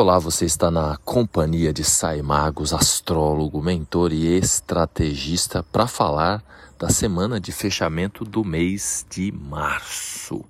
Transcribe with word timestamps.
Olá, 0.00 0.16
você 0.16 0.44
está 0.44 0.70
na 0.70 0.96
companhia 0.98 1.72
de 1.72 1.82
Sai 1.82 2.22
Magos, 2.22 2.72
astrólogo, 2.72 3.60
mentor 3.60 4.12
e 4.12 4.38
estrategista 4.38 5.60
para 5.60 5.88
falar 5.88 6.40
da 6.78 6.88
semana 6.88 7.40
de 7.40 7.50
fechamento 7.50 8.24
do 8.24 8.44
mês 8.44 9.04
de 9.10 9.32
março. 9.32 10.44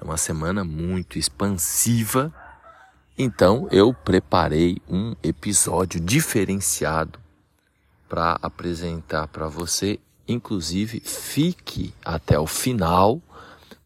É 0.00 0.04
uma 0.04 0.16
semana 0.16 0.62
muito 0.62 1.18
expansiva, 1.18 2.32
então 3.18 3.66
eu 3.72 3.92
preparei 3.92 4.80
um 4.88 5.16
episódio 5.24 5.98
diferenciado 5.98 7.18
para 8.08 8.38
apresentar 8.40 9.26
para 9.26 9.48
você. 9.48 9.98
Inclusive, 10.28 11.00
fique 11.00 11.92
até 12.04 12.38
o 12.38 12.46
final, 12.46 13.20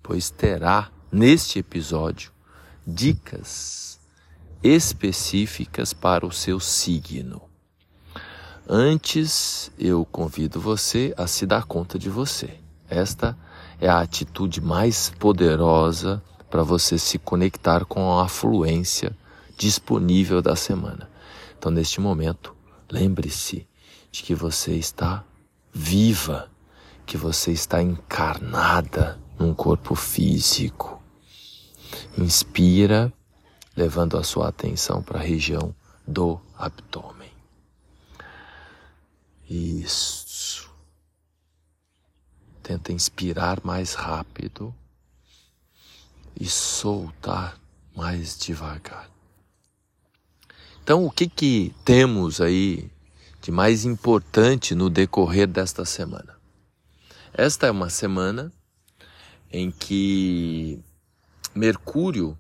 pois 0.02 0.28
terá 0.28 0.90
neste 1.10 1.60
episódio 1.60 2.30
dicas 2.86 3.96
específicas 4.62 5.92
para 5.92 6.26
o 6.26 6.32
seu 6.32 6.58
signo. 6.58 7.42
Antes, 8.68 9.70
eu 9.78 10.04
convido 10.04 10.60
você 10.60 11.14
a 11.16 11.26
se 11.26 11.46
dar 11.46 11.64
conta 11.64 11.98
de 11.98 12.10
você. 12.10 12.58
Esta 12.88 13.36
é 13.80 13.88
a 13.88 14.00
atitude 14.00 14.60
mais 14.60 15.10
poderosa 15.18 16.22
para 16.50 16.62
você 16.62 16.98
se 16.98 17.18
conectar 17.18 17.84
com 17.84 18.18
a 18.18 18.28
fluência 18.28 19.16
disponível 19.56 20.42
da 20.42 20.56
semana. 20.56 21.08
Então, 21.58 21.70
neste 21.70 22.00
momento, 22.00 22.54
lembre-se 22.90 23.66
de 24.10 24.22
que 24.22 24.34
você 24.34 24.74
está 24.74 25.24
viva, 25.72 26.50
que 27.04 27.16
você 27.16 27.52
está 27.52 27.82
encarnada 27.82 29.18
num 29.38 29.54
corpo 29.54 29.94
físico. 29.94 31.00
Inspira 32.18 33.12
levando 33.76 34.16
a 34.16 34.24
sua 34.24 34.48
atenção 34.48 35.02
para 35.02 35.18
a 35.18 35.22
região 35.22 35.74
do 36.06 36.40
abdômen. 36.56 37.30
Isso. 39.48 40.70
Tenta 42.62 42.92
inspirar 42.92 43.60
mais 43.62 43.94
rápido 43.94 44.74
e 46.38 46.48
soltar 46.48 47.58
mais 47.94 48.38
devagar. 48.38 49.08
Então, 50.82 51.04
o 51.04 51.10
que 51.10 51.28
que 51.28 51.74
temos 51.84 52.40
aí 52.40 52.90
de 53.40 53.50
mais 53.50 53.84
importante 53.84 54.74
no 54.74 54.90
decorrer 54.90 55.46
desta 55.46 55.84
semana? 55.84 56.36
Esta 57.32 57.66
é 57.66 57.70
uma 57.70 57.90
semana 57.90 58.52
em 59.50 59.70
que 59.70 60.80
Mercúrio 61.54 62.38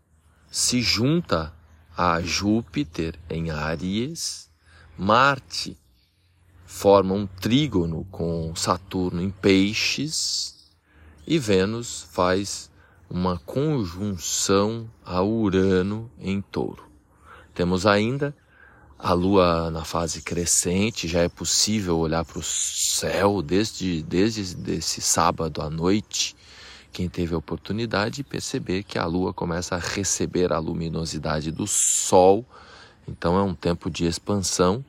se 0.56 0.80
junta 0.80 1.52
a 1.94 2.22
Júpiter 2.22 3.20
em 3.28 3.50
Áries, 3.50 4.48
Marte 4.96 5.76
forma 6.64 7.12
um 7.12 7.26
trígono 7.26 8.06
com 8.10 8.56
Saturno 8.56 9.20
em 9.20 9.28
Peixes 9.28 10.54
e 11.26 11.38
Vênus 11.38 12.08
faz 12.10 12.70
uma 13.10 13.38
conjunção 13.40 14.90
a 15.04 15.22
Urano 15.22 16.10
em 16.18 16.40
Touro. 16.40 16.88
Temos 17.54 17.84
ainda 17.84 18.34
a 18.98 19.12
Lua 19.12 19.70
na 19.70 19.84
fase 19.84 20.22
crescente, 20.22 21.06
já 21.06 21.20
é 21.20 21.28
possível 21.28 21.98
olhar 21.98 22.24
para 22.24 22.38
o 22.38 22.42
céu 22.42 23.42
desde, 23.42 24.02
desde 24.02 24.72
esse 24.72 25.02
sábado 25.02 25.60
à 25.60 25.68
noite 25.68 26.34
quem 26.96 27.10
teve 27.10 27.34
a 27.34 27.38
oportunidade 27.38 28.16
de 28.16 28.24
perceber 28.24 28.82
que 28.82 28.98
a 28.98 29.04
lua 29.04 29.30
começa 29.30 29.76
a 29.76 29.78
receber 29.78 30.50
a 30.50 30.58
luminosidade 30.58 31.50
do 31.50 31.66
sol, 31.66 32.42
então 33.06 33.38
é 33.38 33.42
um 33.42 33.54
tempo 33.54 33.90
de 33.90 34.06
expansão. 34.06 34.82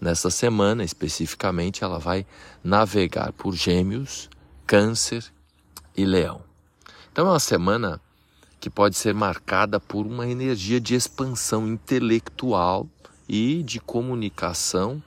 Nessa 0.00 0.28
semana, 0.28 0.82
especificamente, 0.82 1.84
ela 1.84 2.00
vai 2.00 2.26
navegar 2.64 3.32
por 3.32 3.54
Gêmeos, 3.54 4.28
Câncer 4.66 5.24
e 5.96 6.04
Leão. 6.04 6.42
Então 7.12 7.28
é 7.28 7.30
uma 7.30 7.38
semana 7.38 8.00
que 8.58 8.68
pode 8.68 8.96
ser 8.96 9.14
marcada 9.14 9.78
por 9.78 10.04
uma 10.04 10.26
energia 10.26 10.80
de 10.80 10.96
expansão 10.96 11.68
intelectual 11.68 12.88
e 13.28 13.62
de 13.62 13.78
comunicação 13.78 15.00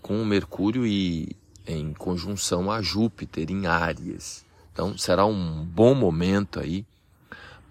com 0.00 0.24
Mercúrio 0.24 0.86
e 0.86 1.36
em 1.66 1.92
conjunção 1.92 2.70
a 2.70 2.80
Júpiter 2.80 3.50
em 3.50 3.66
Áries. 3.66 4.45
Então 4.76 4.98
será 4.98 5.24
um 5.24 5.64
bom 5.64 5.94
momento 5.94 6.60
aí 6.60 6.84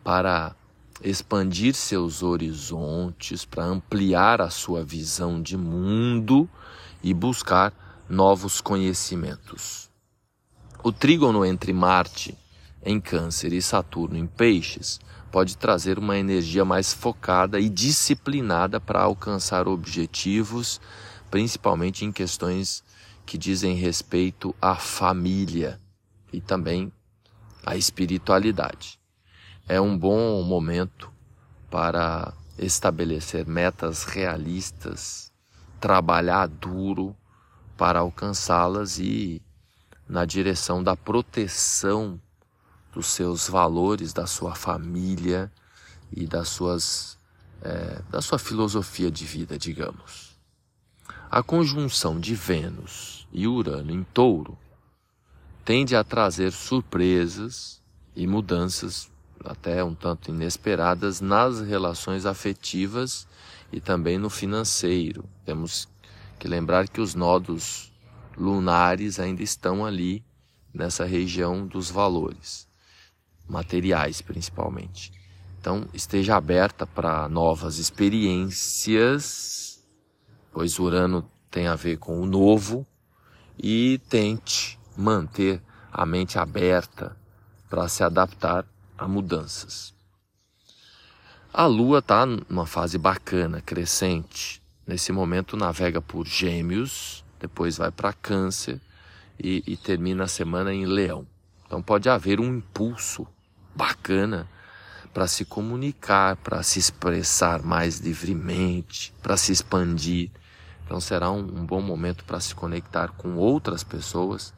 para 0.04 0.56
expandir 1.04 1.76
seus 1.76 2.24
horizontes, 2.24 3.46
para 3.46 3.64
ampliar 3.64 4.42
a 4.42 4.50
sua 4.50 4.84
visão 4.84 5.40
de 5.40 5.56
mundo 5.56 6.50
e 7.04 7.14
buscar 7.14 7.72
novos 8.10 8.60
conhecimentos. 8.60 9.88
O 10.84 10.92
trígono 10.92 11.46
entre 11.46 11.72
Marte 11.72 12.36
em 12.84 13.00
Câncer 13.00 13.54
e 13.54 13.62
Saturno 13.62 14.18
em 14.18 14.26
Peixes 14.26 15.00
pode 15.32 15.58
trazer 15.58 16.00
uma 16.00 16.18
energia 16.18 16.66
mais 16.66 16.92
focada 16.92 17.60
e 17.60 17.70
disciplinada 17.70 18.80
para 18.80 19.04
alcançar 19.04 19.68
objetivos, 19.68 20.82
principalmente 21.30 22.04
em 22.04 22.12
questões 22.12 22.84
que 23.28 23.38
dizem 23.38 23.76
respeito 23.76 24.56
à 24.60 24.74
família 24.74 25.80
e 26.36 26.42
também 26.42 26.92
a 27.66 27.76
espiritualidade. 27.76 29.00
É 29.68 29.80
um 29.80 29.98
bom 29.98 30.44
momento 30.44 31.12
para 31.72 32.34
estabelecer 32.58 33.48
metas 33.48 34.04
realistas, 34.04 35.32
trabalhar 35.80 36.48
duro 36.48 37.16
para 37.78 38.00
alcançá-las 38.00 39.00
e 39.00 39.42
na 40.08 40.26
direção 40.26 40.84
da 40.84 40.96
proteção 40.96 42.22
dos 42.94 43.08
seus 43.08 43.48
valores, 43.50 44.14
da 44.14 44.28
sua 44.28 44.56
família 44.56 45.52
e 46.12 46.28
das 46.28 46.50
suas, 46.50 47.18
é, 47.62 48.02
da 48.10 48.22
sua 48.22 48.38
filosofia 48.38 49.10
de 49.10 49.26
vida, 49.26 49.58
digamos. 49.58 50.40
A 51.30 51.42
conjunção 51.42 52.20
de 52.20 52.36
Vênus 52.36 53.28
e 53.34 53.48
Urano 53.48 53.92
em 53.92 54.04
touro 54.04 54.58
tende 55.66 55.96
a 55.96 56.04
trazer 56.04 56.52
surpresas 56.52 57.82
e 58.16 58.28
mudanças 58.28 59.12
até 59.44 59.84
um 59.84 59.96
tanto 59.96 60.30
inesperadas 60.30 61.20
nas 61.20 61.60
relações 61.60 62.28
afetivas 62.28 63.28
e 63.72 63.82
também 63.82 64.20
no 64.20 64.30
financeiro. 64.30 65.26
Temos 65.44 65.90
que 66.38 66.48
lembrar 66.48 66.88
que 66.88 67.02
os 67.02 67.16
nodos 67.16 67.92
lunares 68.38 69.20
ainda 69.20 69.42
estão 69.42 69.84
ali 69.84 70.24
nessa 70.72 71.04
região 71.04 71.66
dos 71.66 71.90
valores, 71.90 72.68
materiais 73.48 74.22
principalmente. 74.22 75.12
Então, 75.60 75.88
esteja 75.94 76.36
aberta 76.36 76.86
para 76.86 77.28
novas 77.28 77.80
experiências, 77.80 79.84
pois 80.52 80.78
Urano 80.78 81.28
tem 81.50 81.66
a 81.66 81.76
ver 81.76 81.98
com 81.98 82.22
o 82.22 82.26
novo, 82.28 82.86
e 83.58 84.00
tente 84.10 84.78
manter 84.98 85.62
a 85.92 86.06
mente 86.06 86.38
aberta 86.38 87.16
para 87.70 87.88
se 87.88 88.04
adaptar 88.04 88.66
a 88.98 89.08
mudanças. 89.08 89.94
A 91.54 91.66
Lua 91.66 92.00
está 92.00 92.26
numa 92.26 92.66
fase 92.66 92.98
bacana, 92.98 93.62
crescente. 93.62 94.62
Nesse 94.86 95.12
momento 95.12 95.56
navega 95.56 96.02
por 96.02 96.28
Gêmeos, 96.28 97.24
depois 97.40 97.78
vai 97.78 97.92
para 97.92 98.12
Câncer 98.12 98.80
e, 99.40 99.64
e 99.66 99.78
termina 99.78 100.26
a 100.26 100.28
semana 100.28 100.74
em 100.74 100.86
Leão. 100.86 101.26
Então 101.66 101.82
pode 101.82 102.10
haver 102.10 102.40
um 102.40 102.58
impulso 102.58 103.26
bacana 103.74 104.48
para 105.14 105.28
se 105.28 105.46
comunicar, 105.46 106.36
para 106.36 106.62
se 106.62 106.78
expressar 106.78 107.64
mais 107.64 108.00
livremente, 108.00 109.14
para 109.24 109.38
se 109.38 109.54
expandir. 109.54 110.30
Então 110.86 111.00
será 111.00 111.32
um, 111.32 111.40
um 111.40 111.66
bom 111.66 111.82
momento 111.82 112.26
para 112.26 112.40
se 112.42 112.54
conectar 112.54 113.14
com 113.14 113.36
outras 113.38 113.82
pessoas 113.82 114.54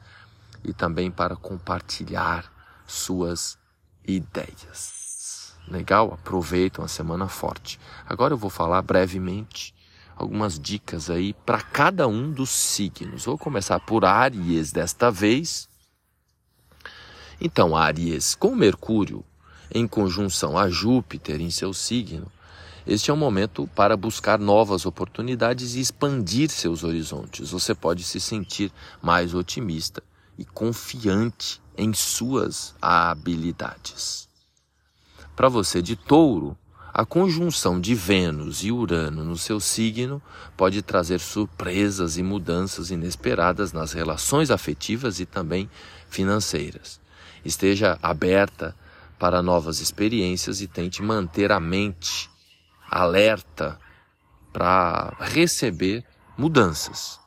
e 0.68 0.74
também 0.74 1.10
para 1.10 1.36
compartilhar 1.36 2.52
suas 2.86 3.58
ideias. 4.06 5.54
Legal? 5.66 6.12
Aproveita 6.14 6.80
uma 6.80 6.88
semana 6.88 7.28
forte. 7.28 7.78
Agora 8.06 8.34
eu 8.34 8.38
vou 8.38 8.50
falar 8.50 8.80
brevemente 8.82 9.74
algumas 10.16 10.58
dicas 10.58 11.10
aí 11.10 11.32
para 11.32 11.60
cada 11.60 12.08
um 12.08 12.32
dos 12.32 12.50
signos. 12.50 13.24
Vou 13.24 13.38
começar 13.38 13.78
por 13.78 14.04
Aries 14.04 14.72
desta 14.72 15.10
vez. 15.10 15.68
Então, 17.40 17.76
Aries, 17.76 18.34
com 18.34 18.54
Mercúrio 18.54 19.24
em 19.72 19.86
conjunção 19.86 20.58
a 20.58 20.68
Júpiter 20.68 21.40
em 21.40 21.50
seu 21.50 21.72
signo, 21.72 22.32
este 22.86 23.10
é 23.10 23.14
um 23.14 23.18
momento 23.18 23.68
para 23.76 23.96
buscar 23.96 24.38
novas 24.38 24.86
oportunidades 24.86 25.74
e 25.74 25.80
expandir 25.80 26.48
seus 26.48 26.82
horizontes. 26.82 27.50
Você 27.50 27.74
pode 27.74 28.02
se 28.02 28.18
sentir 28.18 28.72
mais 29.02 29.34
otimista 29.34 30.02
e 30.38 30.44
confiante 30.44 31.60
em 31.76 31.92
suas 31.92 32.74
habilidades. 32.80 34.28
Para 35.36 35.48
você 35.48 35.82
de 35.82 35.96
touro, 35.96 36.56
A 36.98 37.04
conjunção 37.04 37.80
de 37.80 37.94
Vênus 37.94 38.64
e 38.64 38.72
Urano 38.72 39.24
no 39.24 39.38
seu 39.38 39.60
signo 39.60 40.20
pode 40.56 40.82
trazer 40.82 41.20
surpresas 41.20 42.16
e 42.16 42.24
mudanças 42.24 42.90
inesperadas 42.90 43.72
nas 43.72 43.92
relações 43.92 44.50
afetivas 44.50 45.20
e 45.20 45.24
também 45.24 45.70
financeiras. 46.10 47.00
Esteja 47.44 47.96
aberta 48.02 48.74
para 49.16 49.40
novas 49.42 49.80
experiências 49.80 50.60
e 50.60 50.66
tente 50.66 51.00
manter 51.00 51.52
a 51.52 51.60
mente 51.60 52.28
alerta 52.90 53.78
para 54.52 55.14
receber 55.20 56.04
mudanças. 56.36 57.20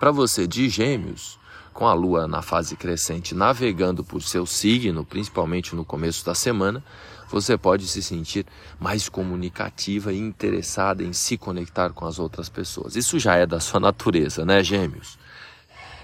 Para 0.00 0.10
você 0.10 0.46
de 0.46 0.70
Gêmeos, 0.70 1.37
com 1.78 1.86
a 1.86 1.94
Lua 1.94 2.26
na 2.26 2.42
fase 2.42 2.74
crescente 2.74 3.36
navegando 3.36 4.02
por 4.02 4.20
seu 4.20 4.44
signo, 4.44 5.04
principalmente 5.04 5.76
no 5.76 5.84
começo 5.84 6.26
da 6.26 6.34
semana, 6.34 6.82
você 7.30 7.56
pode 7.56 7.86
se 7.86 8.02
sentir 8.02 8.44
mais 8.80 9.08
comunicativa 9.08 10.12
e 10.12 10.18
interessada 10.18 11.04
em 11.04 11.12
se 11.12 11.38
conectar 11.38 11.90
com 11.90 12.04
as 12.04 12.18
outras 12.18 12.48
pessoas. 12.48 12.96
Isso 12.96 13.16
já 13.20 13.36
é 13.36 13.46
da 13.46 13.60
sua 13.60 13.78
natureza, 13.78 14.44
né, 14.44 14.60
Gêmeos? 14.60 15.20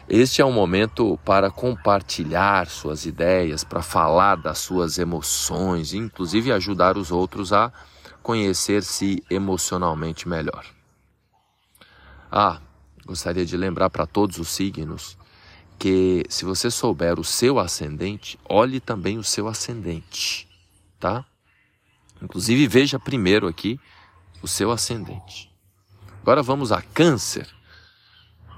Este 0.09 0.41
é 0.41 0.45
um 0.45 0.53
momento 0.53 1.19
para 1.25 1.51
compartilhar 1.51 2.69
suas 2.69 3.05
ideias, 3.05 3.65
para 3.65 3.83
falar 3.83 4.37
das 4.37 4.59
suas 4.59 4.97
emoções, 4.97 5.93
inclusive 5.93 6.53
ajudar 6.53 6.97
os 6.97 7.11
outros 7.11 7.53
a 7.53 7.73
conhecer-se 8.23 9.25
emocionalmente 9.29 10.29
melhor. 10.29 10.65
Ah, 12.31 12.61
gostaria 13.05 13.45
de 13.45 13.57
lembrar 13.57 13.91
para 13.91 14.07
todos 14.07 14.39
os 14.39 14.51
signos 14.51 15.19
que 15.79 16.25
se 16.29 16.45
você 16.45 16.71
souber 16.71 17.19
o 17.19 17.25
seu 17.25 17.59
ascendente, 17.59 18.39
olhe 18.49 18.81
também 18.81 19.19
o 19.19 19.25
seu 19.25 19.49
ascendente, 19.49 20.49
tá? 20.99 21.25
Inclusive 22.23 22.67
veja 22.67 22.99
primeiro 22.99 23.47
aqui 23.47 23.79
o 24.43 24.49
seu 24.49 24.71
ascendente. 24.71 25.53
Agora 26.23 26.43
vamos 26.43 26.73
a 26.73 26.81
Câncer. 26.81 27.49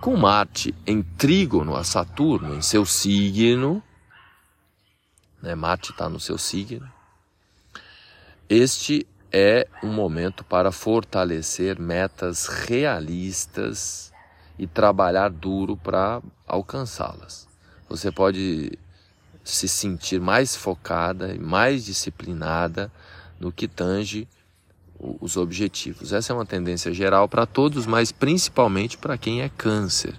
Com 0.01 0.17
Marte 0.17 0.75
em 0.87 1.03
trígono 1.03 1.75
a 1.75 1.83
Saturno 1.83 2.55
em 2.55 2.63
seu 2.63 2.85
signo, 2.85 3.83
né? 5.43 5.55
Marte 5.55 5.91
está 5.91 6.09
no 6.09 6.21
seu 6.21 6.39
signo. 6.39 6.91
Este 8.49 9.07
é 9.33 9.67
um 9.83 9.93
momento 9.93 10.45
para 10.45 10.71
fortalecer 10.71 11.81
metas 11.81 12.47
realistas 12.47 14.13
e 14.58 14.67
trabalhar 14.67 15.29
duro 15.31 15.76
para 15.76 16.23
alcançá-las. 16.47 17.47
Você 17.88 18.11
pode 18.11 18.79
se 19.44 19.69
sentir 19.69 20.20
mais 20.20 20.56
focada 20.56 21.35
e 21.35 21.38
mais 21.38 21.85
disciplinada 21.85 22.91
no 23.38 23.53
que 23.53 23.69
tange 23.69 24.26
os 24.99 25.37
objetivos. 25.37 26.12
Essa 26.12 26.32
é 26.32 26.37
uma 26.37 26.47
tendência 26.47 26.93
geral 26.93 27.29
para 27.29 27.47
todos, 27.47 27.87
mas 27.87 28.11
principalmente 28.11 28.97
para 28.97 29.19
quem 29.19 29.43
é 29.43 29.49
câncer. 29.49 30.14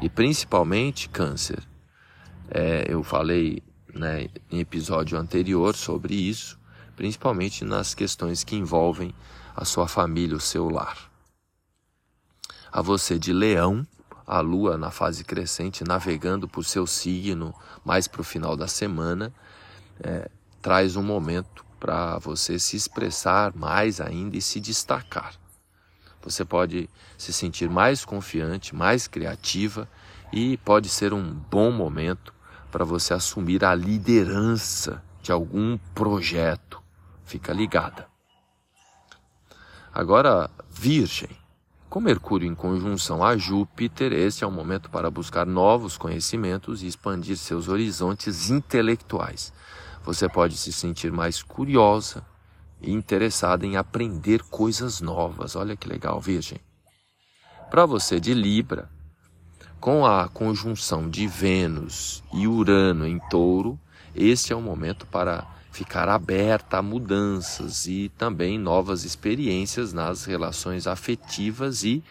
E 0.00 0.08
principalmente 0.08 1.08
câncer. 1.08 1.62
É, 2.50 2.86
eu 2.88 3.02
falei 3.02 3.62
né, 3.94 4.28
em 4.50 4.58
episódio 4.58 5.18
anterior 5.18 5.76
sobre 5.76 6.14
isso, 6.14 6.58
principalmente 6.96 7.64
nas 7.64 7.94
questões 7.94 8.42
que 8.42 8.56
envolvem 8.56 9.14
a 9.54 9.64
sua 9.64 9.86
família, 9.86 10.36
o 10.36 10.40
seu 10.40 10.68
lar 10.68 11.11
a 12.72 12.80
você 12.80 13.18
de 13.18 13.32
leão, 13.32 13.86
a 14.26 14.40
lua 14.40 14.78
na 14.78 14.90
fase 14.90 15.22
crescente, 15.24 15.84
navegando 15.84 16.48
por 16.48 16.64
seu 16.64 16.86
signo 16.86 17.54
mais 17.84 18.08
para 18.08 18.22
o 18.22 18.24
final 18.24 18.56
da 18.56 18.66
semana, 18.66 19.32
é, 20.00 20.30
traz 20.62 20.96
um 20.96 21.02
momento 21.02 21.64
para 21.78 22.18
você 22.18 22.58
se 22.58 22.76
expressar 22.76 23.54
mais 23.54 24.00
ainda 24.00 24.36
e 24.36 24.40
se 24.40 24.58
destacar. 24.58 25.34
Você 26.22 26.44
pode 26.44 26.88
se 27.18 27.32
sentir 27.32 27.68
mais 27.68 28.04
confiante, 28.04 28.74
mais 28.74 29.08
criativa 29.08 29.88
e 30.32 30.56
pode 30.58 30.88
ser 30.88 31.12
um 31.12 31.34
bom 31.34 31.70
momento 31.70 32.32
para 32.70 32.84
você 32.84 33.12
assumir 33.12 33.64
a 33.64 33.74
liderança 33.74 35.02
de 35.20 35.32
algum 35.32 35.76
projeto. 35.94 36.80
Fica 37.24 37.52
ligada. 37.52 38.08
Agora, 39.92 40.48
Virgem. 40.70 41.41
Com 41.92 42.00
Mercúrio 42.00 42.48
em 42.48 42.54
conjunção 42.54 43.22
a 43.22 43.36
Júpiter, 43.36 44.14
esse 44.14 44.42
é 44.42 44.46
o 44.46 44.50
momento 44.50 44.88
para 44.88 45.10
buscar 45.10 45.44
novos 45.44 45.98
conhecimentos 45.98 46.82
e 46.82 46.86
expandir 46.86 47.36
seus 47.36 47.68
horizontes 47.68 48.48
intelectuais. 48.48 49.52
Você 50.02 50.26
pode 50.26 50.56
se 50.56 50.72
sentir 50.72 51.12
mais 51.12 51.42
curiosa 51.42 52.24
e 52.80 52.90
interessada 52.90 53.66
em 53.66 53.76
aprender 53.76 54.42
coisas 54.44 55.02
novas. 55.02 55.54
Olha 55.54 55.76
que 55.76 55.86
legal, 55.86 56.18
Virgem. 56.18 56.58
Para 57.70 57.84
você 57.84 58.18
de 58.18 58.32
Libra, 58.32 58.88
com 59.78 60.06
a 60.06 60.26
conjunção 60.28 61.10
de 61.10 61.26
Vênus 61.26 62.24
e 62.32 62.48
Urano 62.48 63.06
em 63.06 63.18
Touro, 63.28 63.78
este 64.14 64.54
é 64.54 64.56
o 64.56 64.62
momento 64.62 65.06
para 65.06 65.46
ficar 65.72 66.08
aberta 66.08 66.78
a 66.78 66.82
mudanças 66.82 67.86
e 67.86 68.10
também 68.18 68.58
novas 68.58 69.04
experiências 69.04 69.92
nas 69.92 70.26
relações 70.26 70.86
afetivas 70.86 71.82
e 71.82 72.04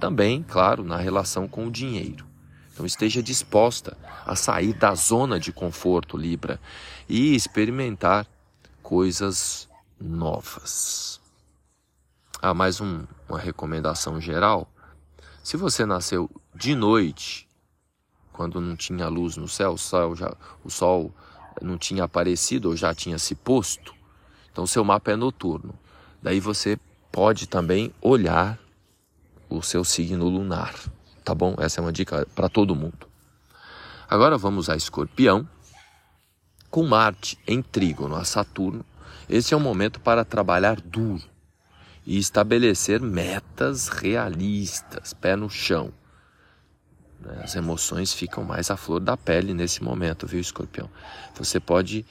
também, 0.00 0.42
claro, 0.42 0.82
na 0.82 0.96
relação 0.96 1.46
com 1.46 1.66
o 1.66 1.70
dinheiro. 1.70 2.26
Então 2.72 2.84
esteja 2.84 3.22
disposta 3.22 3.96
a 4.26 4.34
sair 4.34 4.72
da 4.74 4.94
zona 4.96 5.38
de 5.38 5.52
conforto, 5.52 6.16
Libra, 6.16 6.60
e 7.08 7.36
experimentar 7.36 8.26
coisas 8.82 9.68
novas. 10.00 11.20
Ah, 12.42 12.52
mais 12.52 12.80
um, 12.80 13.04
uma 13.28 13.38
recomendação 13.38 14.20
geral. 14.20 14.68
Se 15.42 15.56
você 15.56 15.86
nasceu 15.86 16.28
de 16.52 16.74
noite, 16.74 17.48
quando 18.32 18.60
não 18.60 18.74
tinha 18.74 19.06
luz 19.06 19.36
no 19.36 19.46
céu, 19.46 19.72
o 19.72 19.78
sol 19.78 20.16
já, 20.16 20.34
o 20.64 20.68
sol 20.68 21.14
não 21.60 21.78
tinha 21.78 22.04
aparecido 22.04 22.68
ou 22.68 22.76
já 22.76 22.94
tinha 22.94 23.18
se 23.18 23.34
posto, 23.34 23.94
então 24.50 24.66
seu 24.66 24.84
mapa 24.84 25.12
é 25.12 25.16
noturno. 25.16 25.74
Daí 26.22 26.40
você 26.40 26.78
pode 27.10 27.46
também 27.48 27.92
olhar 28.00 28.58
o 29.48 29.62
seu 29.62 29.84
signo 29.84 30.28
lunar, 30.28 30.74
tá 31.24 31.34
bom? 31.34 31.54
Essa 31.58 31.80
é 31.80 31.82
uma 31.82 31.92
dica 31.92 32.26
para 32.34 32.48
todo 32.48 32.74
mundo. 32.74 33.08
Agora 34.08 34.36
vamos 34.36 34.68
a 34.68 34.76
Escorpião. 34.76 35.48
Com 36.70 36.86
Marte 36.86 37.38
em 37.46 37.62
trígono 37.62 38.16
a 38.16 38.24
Saturno, 38.24 38.84
esse 39.28 39.54
é 39.54 39.56
um 39.56 39.60
momento 39.60 40.00
para 40.00 40.24
trabalhar 40.24 40.80
duro 40.80 41.22
e 42.06 42.18
estabelecer 42.18 43.00
metas 43.00 43.88
realistas, 43.88 45.14
pé 45.14 45.36
no 45.36 45.48
chão. 45.48 45.92
Né? 47.24 47.40
As 47.42 47.54
emoções 47.54 48.12
ficam 48.12 48.44
mais 48.44 48.70
à 48.70 48.76
flor 48.76 49.00
da 49.00 49.16
pele 49.16 49.54
nesse 49.54 49.82
momento, 49.82 50.26
viu, 50.26 50.40
escorpião? 50.40 50.88
Você 51.34 51.58
pode 51.58 52.04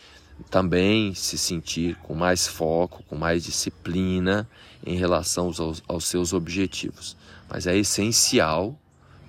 também 0.50 1.14
se 1.14 1.38
sentir 1.38 1.96
com 1.98 2.16
mais 2.16 2.48
foco, 2.48 3.04
com 3.04 3.16
mais 3.16 3.44
disciplina 3.44 4.50
em 4.86 4.96
relação 4.98 5.46
aos, 5.46 5.84
aos 5.88 6.06
seus 6.06 6.34
objetivos. 6.34 7.16
Mas 7.50 7.68
é 7.68 7.78
essencial 7.78 8.78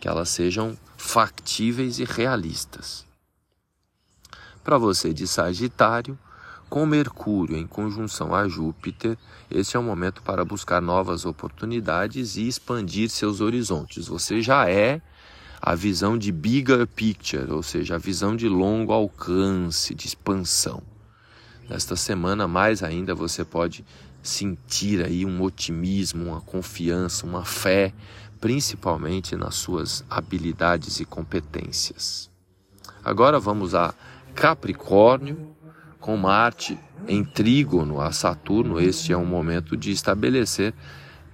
que 0.00 0.08
elas 0.08 0.28
sejam 0.28 0.76
factíveis 0.96 1.98
e 1.98 2.04
realistas. 2.04 3.04
Para 4.62 4.78
você 4.78 5.12
de 5.12 5.26
Sagitário, 5.26 6.18
com 6.70 6.86
Mercúrio 6.86 7.56
em 7.56 7.66
conjunção 7.66 8.34
a 8.34 8.48
Júpiter, 8.48 9.16
esse 9.50 9.76
é 9.76 9.78
o 9.78 9.82
momento 9.82 10.22
para 10.22 10.44
buscar 10.44 10.80
novas 10.80 11.26
oportunidades 11.26 12.36
e 12.36 12.48
expandir 12.48 13.10
seus 13.10 13.40
horizontes. 13.40 14.08
Você 14.08 14.40
já 14.40 14.68
é 14.68 15.00
a 15.66 15.74
visão 15.74 16.18
de 16.18 16.30
bigger 16.30 16.86
picture, 16.86 17.50
ou 17.50 17.62
seja, 17.62 17.94
a 17.94 17.98
visão 17.98 18.36
de 18.36 18.46
longo 18.46 18.92
alcance, 18.92 19.94
de 19.94 20.06
expansão. 20.06 20.82
Nesta 21.66 21.96
semana, 21.96 22.46
mais 22.46 22.82
ainda, 22.82 23.14
você 23.14 23.46
pode 23.46 23.82
sentir 24.22 25.02
aí 25.02 25.24
um 25.24 25.40
otimismo, 25.40 26.26
uma 26.26 26.42
confiança, 26.42 27.24
uma 27.24 27.46
fé, 27.46 27.94
principalmente 28.38 29.36
nas 29.36 29.54
suas 29.54 30.04
habilidades 30.10 31.00
e 31.00 31.06
competências. 31.06 32.30
Agora 33.02 33.40
vamos 33.40 33.74
a 33.74 33.94
Capricórnio, 34.34 35.56
com 35.98 36.14
Marte 36.18 36.78
em 37.08 37.24
trígono 37.24 38.02
a 38.02 38.12
Saturno. 38.12 38.78
Este 38.78 39.14
é 39.14 39.16
um 39.16 39.24
momento 39.24 39.78
de 39.78 39.92
estabelecer 39.92 40.74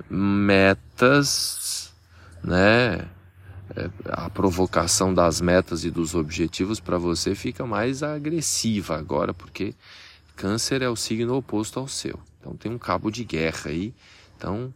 metas, 0.08 1.92
né? 2.44 3.08
É, 3.76 3.88
a 4.10 4.28
provocação 4.28 5.14
das 5.14 5.40
metas 5.40 5.84
e 5.84 5.90
dos 5.90 6.14
objetivos 6.14 6.80
para 6.80 6.98
você 6.98 7.34
fica 7.34 7.64
mais 7.64 8.02
agressiva 8.02 8.96
agora, 8.96 9.32
porque 9.32 9.74
Câncer 10.34 10.82
é 10.82 10.88
o 10.88 10.96
signo 10.96 11.36
oposto 11.36 11.78
ao 11.78 11.86
seu. 11.86 12.18
Então 12.40 12.56
tem 12.56 12.72
um 12.72 12.78
cabo 12.78 13.10
de 13.10 13.24
guerra 13.24 13.70
aí. 13.70 13.94
Então 14.36 14.72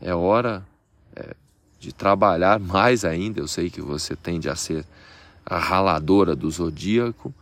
é 0.00 0.14
hora 0.14 0.66
é, 1.14 1.34
de 1.78 1.92
trabalhar 1.92 2.58
mais 2.58 3.04
ainda. 3.04 3.40
Eu 3.40 3.48
sei 3.48 3.68
que 3.68 3.80
você 3.80 4.16
tende 4.16 4.48
a 4.48 4.56
ser 4.56 4.84
a 5.44 5.58
raladora 5.58 6.36
do 6.36 6.50
zodíaco. 6.50 7.34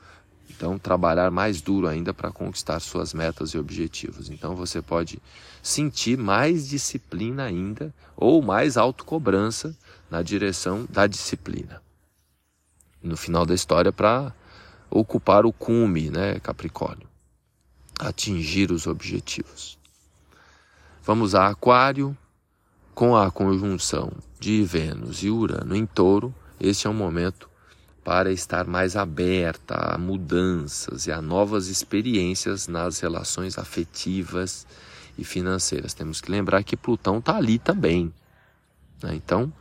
Então, 0.48 0.78
trabalhar 0.78 1.30
mais 1.30 1.60
duro 1.60 1.86
ainda 1.86 2.14
para 2.14 2.30
conquistar 2.30 2.80
suas 2.80 3.12
metas 3.12 3.50
e 3.50 3.58
objetivos. 3.58 4.30
Então, 4.30 4.56
você 4.56 4.80
pode 4.80 5.20
sentir 5.62 6.16
mais 6.16 6.66
disciplina 6.66 7.42
ainda 7.42 7.92
ou 8.16 8.40
mais 8.40 8.78
autocobrança 8.78 9.76
na 10.10 10.22
direção 10.22 10.86
da 10.88 11.06
disciplina. 11.06 11.82
No 13.02 13.16
final 13.16 13.46
da 13.46 13.54
história, 13.54 13.92
para 13.92 14.34
ocupar 14.90 15.44
o 15.46 15.52
cume, 15.52 16.10
né, 16.10 16.40
Capricórnio? 16.40 17.08
Atingir 17.98 18.70
os 18.70 18.86
objetivos. 18.86 19.78
Vamos 21.02 21.34
a 21.34 21.48
Aquário, 21.48 22.16
com 22.94 23.16
a 23.16 23.30
conjunção 23.30 24.12
de 24.40 24.62
Vênus 24.64 25.22
e 25.22 25.30
Urano 25.30 25.76
em 25.76 25.86
touro, 25.86 26.34
este 26.58 26.86
é 26.86 26.90
um 26.90 26.94
momento 26.94 27.48
para 28.02 28.30
estar 28.30 28.66
mais 28.66 28.96
aberta 28.96 29.74
a 29.74 29.98
mudanças 29.98 31.06
e 31.06 31.12
a 31.12 31.20
novas 31.20 31.68
experiências 31.68 32.68
nas 32.68 33.00
relações 33.00 33.58
afetivas 33.58 34.66
e 35.18 35.24
financeiras. 35.24 35.92
Temos 35.92 36.20
que 36.20 36.30
lembrar 36.30 36.62
que 36.62 36.76
Plutão 36.76 37.18
está 37.18 37.36
ali 37.36 37.58
também. 37.58 38.12
Né? 39.02 39.14
Então, 39.14 39.52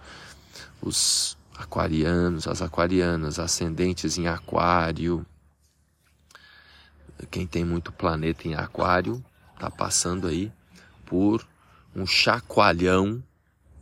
os 0.81 1.37
aquarianos, 1.57 2.47
as 2.47 2.61
aquarianas, 2.61 3.39
ascendentes 3.39 4.17
em 4.17 4.27
aquário, 4.27 5.25
quem 7.31 7.47
tem 7.47 7.63
muito 7.63 7.91
planeta 7.91 8.47
em 8.47 8.55
aquário, 8.55 9.23
está 9.53 9.71
passando 9.71 10.27
aí 10.27 10.51
por 11.05 11.45
um 11.95 12.05
chacoalhão. 12.05 13.23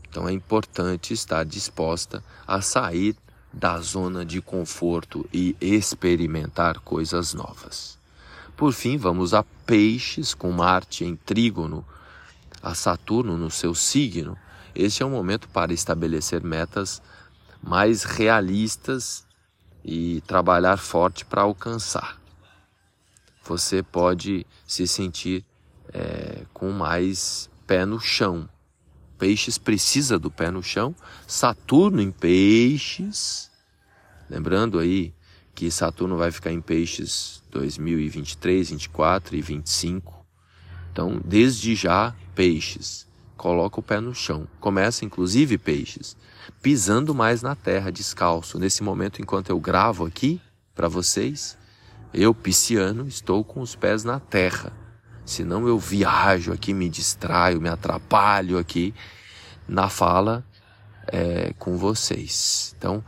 Então 0.07 0.27
é 0.27 0.31
importante 0.31 1.13
estar 1.13 1.43
disposta 1.43 2.23
a 2.47 2.61
sair 2.61 3.15
da 3.51 3.79
zona 3.79 4.25
de 4.25 4.41
conforto 4.41 5.27
e 5.33 5.55
experimentar 5.59 6.79
coisas 6.79 7.33
novas. 7.33 7.97
Por 8.55 8.71
fim, 8.71 8.97
vamos 8.97 9.33
a 9.33 9.43
Peixes, 9.65 10.33
com 10.33 10.51
Marte 10.51 11.03
em 11.03 11.15
trígono 11.15 11.85
a 12.61 12.73
Saturno 12.73 13.37
no 13.37 13.51
seu 13.51 13.75
signo. 13.75 14.37
Este 14.75 15.03
é 15.03 15.05
um 15.05 15.11
momento 15.11 15.47
para 15.49 15.73
estabelecer 15.73 16.43
metas 16.43 17.01
mais 17.61 18.03
realistas 18.03 19.25
e 19.83 20.21
trabalhar 20.21 20.77
forte 20.77 21.25
para 21.25 21.41
alcançar. 21.41 22.21
Você 23.45 23.83
pode 23.83 24.45
se 24.65 24.87
sentir 24.87 25.45
é, 25.93 26.43
com 26.53 26.71
mais 26.71 27.49
pé 27.67 27.85
no 27.85 27.99
chão, 27.99 28.49
Peixes 29.23 29.57
precisa 29.57 30.19
do 30.19 30.29
pé 30.29 30.51
no 30.51 30.61
chão, 30.61 30.93
Saturno 31.25 32.01
em 32.01 32.11
Peixes. 32.11 33.49
Lembrando 34.29 34.79
aí 34.79 35.13
que 35.55 35.71
Saturno 35.71 36.17
vai 36.17 36.29
ficar 36.29 36.51
em 36.51 36.59
Peixes 36.59 37.41
2023, 37.49 38.71
24 38.71 39.35
e 39.37 39.41
25. 39.41 40.25
Então, 40.91 41.21
desde 41.23 41.73
já, 41.73 42.13
Peixes, 42.35 43.07
coloca 43.43 43.77
o 43.77 43.83
pé 43.83 43.99
no 43.99 44.15
chão. 44.15 44.47
Começa 44.61 45.03
inclusive 45.03 45.57
Peixes, 45.57 46.15
pisando 46.61 47.13
mais 47.13 47.41
na 47.41 47.55
terra, 47.55 47.91
descalço. 47.91 48.57
Nesse 48.57 48.81
momento, 48.81 49.21
enquanto 49.21 49.49
eu 49.49 49.59
gravo 49.59 50.05
aqui 50.05 50.39
para 50.73 50.87
vocês, 50.87 51.57
eu, 52.13 52.33
pisciano, 52.33 53.05
estou 53.05 53.43
com 53.43 53.59
os 53.59 53.75
pés 53.75 54.05
na 54.05 54.17
terra 54.17 54.71
senão 55.25 55.67
eu 55.67 55.79
viajo 55.79 56.51
aqui, 56.51 56.73
me 56.73 56.89
distraio, 56.89 57.61
me 57.61 57.69
atrapalho 57.69 58.57
aqui 58.57 58.93
na 59.67 59.89
fala 59.89 60.43
é, 61.07 61.53
com 61.57 61.77
vocês. 61.77 62.75
Então, 62.77 63.03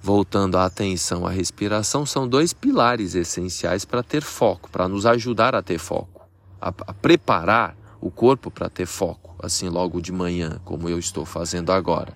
voltando 0.00 0.56
a 0.56 0.64
atenção 0.64 1.26
à 1.26 1.30
respiração, 1.30 2.04
são 2.06 2.26
dois 2.26 2.52
pilares 2.52 3.14
essenciais 3.14 3.84
para 3.84 4.02
ter 4.02 4.22
foco, 4.22 4.70
para 4.70 4.88
nos 4.88 5.06
ajudar 5.06 5.54
a 5.54 5.62
ter 5.62 5.78
foco, 5.78 6.26
a, 6.60 6.68
a 6.68 6.94
preparar 6.94 7.76
o 8.02 8.10
corpo 8.10 8.50
para 8.50 8.68
ter 8.68 8.84
foco, 8.84 9.36
assim 9.38 9.68
logo 9.68 10.02
de 10.02 10.10
manhã, 10.10 10.60
como 10.64 10.88
eu 10.88 10.98
estou 10.98 11.24
fazendo 11.24 11.70
agora. 11.70 12.12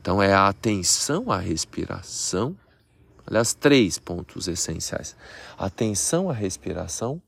Então, 0.00 0.20
é 0.20 0.34
a 0.34 0.48
atenção 0.48 1.30
à 1.30 1.38
respiração. 1.38 2.56
Aliás, 3.24 3.54
três 3.54 3.98
pontos 3.98 4.48
essenciais: 4.48 5.16
atenção 5.56 6.28
à 6.28 6.32
respiração, 6.32 7.22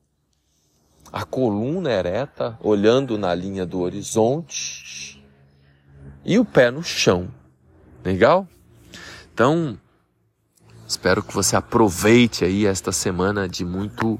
a 1.11 1.23
coluna 1.23 1.89
ereta, 1.89 2.59
olhando 2.61 3.17
na 3.17 3.33
linha 3.33 3.65
do 3.65 3.79
horizonte 3.79 5.23
e 6.25 6.37
o 6.37 6.43
pé 6.43 6.69
no 6.69 6.83
chão. 6.83 7.29
Legal? 8.03 8.45
Então, 9.33 9.79
espero 10.85 11.23
que 11.23 11.33
você 11.33 11.55
aproveite 11.55 12.43
aí 12.43 12.65
esta 12.65 12.91
semana 12.91 13.47
de 13.47 13.63
muito 13.63 14.19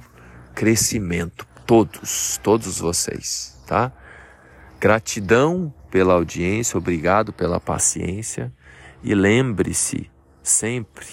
crescimento, 0.56 1.46
todos, 1.70 2.40
todos 2.42 2.80
vocês, 2.80 3.56
tá? 3.68 3.92
Gratidão 4.80 5.72
pela 5.92 6.14
audiência, 6.14 6.80
obrigado 6.80 7.32
pela 7.32 7.60
paciência 7.60 8.52
e 9.04 9.14
lembre-se 9.14 10.10
sempre 10.42 11.06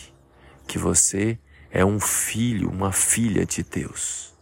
que 0.67 0.79
você 0.79 1.39
é 1.71 1.85
um 1.85 2.01
filho, 2.01 2.71
uma 2.71 2.91
filha 2.91 3.45
de 3.45 3.63
Deus. 3.63 4.35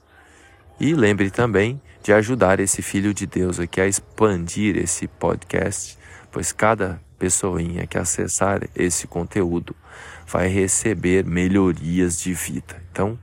E 0.79 0.95
lembre 0.95 1.33
também 1.33 1.83
de 2.01 2.13
ajudar 2.13 2.61
esse 2.61 2.81
filho 2.81 3.13
de 3.13 3.27
Deus 3.27 3.59
aqui 3.59 3.81
a 3.81 3.87
expandir 3.89 4.77
esse 4.77 5.09
podcast, 5.09 5.99
pois 6.31 6.53
cada 6.53 7.03
pessoinha 7.19 7.89
que 7.89 7.99
acessar 7.99 8.61
esse 8.77 9.09
conteúdo 9.09 9.75
vai 10.29 10.47
receber 10.47 11.25
melhorias 11.25 12.21
de 12.21 12.33
vida. 12.33 12.81
Então, 12.93 13.19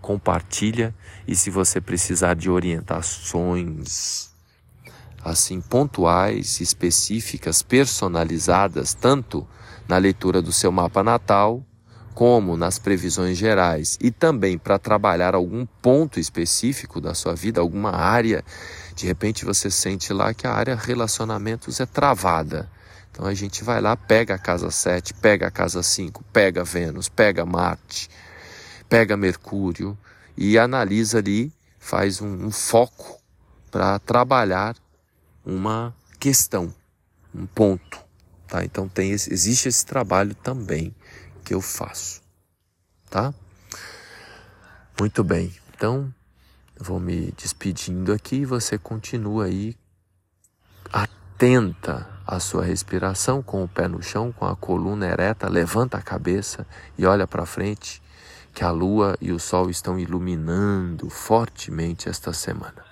compartilha 0.00 0.94
e 1.26 1.34
se 1.34 1.50
você 1.50 1.80
precisar 1.80 2.34
de 2.34 2.50
orientações 2.50 4.30
assim 5.22 5.60
pontuais, 5.60 6.60
específicas, 6.60 7.62
personalizadas, 7.62 8.94
tanto 8.94 9.46
na 9.86 9.98
leitura 9.98 10.40
do 10.40 10.52
seu 10.52 10.72
mapa 10.72 11.02
natal, 11.02 11.64
como 12.14 12.56
nas 12.56 12.78
previsões 12.78 13.38
gerais 13.38 13.96
e 14.00 14.10
também 14.10 14.58
para 14.58 14.78
trabalhar 14.78 15.34
algum 15.34 15.64
ponto 15.64 16.18
específico 16.18 17.00
da 17.00 17.14
sua 17.14 17.34
vida, 17.34 17.60
alguma 17.60 17.92
área, 17.92 18.44
de 18.94 19.06
repente 19.06 19.44
você 19.44 19.70
sente 19.70 20.12
lá 20.12 20.34
que 20.34 20.46
a 20.46 20.52
área 20.52 20.74
relacionamentos 20.74 21.80
é 21.80 21.86
travada. 21.86 22.70
Então 23.10 23.26
a 23.26 23.34
gente 23.34 23.64
vai 23.64 23.80
lá, 23.80 23.96
pega 23.96 24.34
a 24.34 24.38
casa 24.38 24.70
7, 24.70 25.14
pega 25.14 25.46
a 25.46 25.50
casa 25.50 25.82
5, 25.82 26.24
pega 26.32 26.64
Vênus, 26.64 27.08
pega 27.08 27.44
Marte, 27.44 28.08
pega 28.90 29.16
Mercúrio 29.16 29.96
e 30.36 30.58
analisa 30.58 31.18
ali, 31.18 31.52
faz 31.78 32.20
um, 32.20 32.46
um 32.46 32.50
foco 32.50 33.22
para 33.70 34.00
trabalhar 34.00 34.76
uma 35.46 35.94
questão, 36.18 36.74
um 37.32 37.46
ponto. 37.46 38.00
Tá? 38.48 38.64
Então 38.64 38.88
tem 38.88 39.12
esse, 39.12 39.32
existe 39.32 39.68
esse 39.68 39.86
trabalho 39.86 40.34
também 40.34 40.92
que 41.44 41.54
eu 41.54 41.60
faço, 41.60 42.20
tá? 43.08 43.32
Muito 44.98 45.22
bem, 45.22 45.54
então 45.74 46.12
vou 46.76 46.98
me 46.98 47.32
despedindo 47.38 48.12
aqui. 48.12 48.44
Você 48.44 48.76
continua 48.76 49.44
aí 49.44 49.76
atenta 50.92 52.08
à 52.26 52.40
sua 52.40 52.64
respiração, 52.64 53.40
com 53.40 53.62
o 53.62 53.68
pé 53.68 53.86
no 53.86 54.02
chão, 54.02 54.32
com 54.32 54.46
a 54.46 54.56
coluna 54.56 55.06
ereta, 55.06 55.48
levanta 55.48 55.96
a 55.96 56.02
cabeça 56.02 56.66
e 56.98 57.06
olha 57.06 57.26
para 57.26 57.46
frente, 57.46 58.02
que 58.60 58.64
a 58.66 58.70
lua 58.70 59.16
e 59.22 59.32
o 59.32 59.38
sol 59.38 59.70
estão 59.70 59.98
iluminando 59.98 61.08
fortemente 61.08 62.10
esta 62.10 62.30
semana. 62.30 62.89